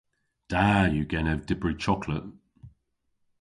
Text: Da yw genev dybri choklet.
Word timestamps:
Da 0.51 0.67
yw 0.93 1.05
genev 1.11 1.41
dybri 1.47 1.73
choklet. 1.83 2.25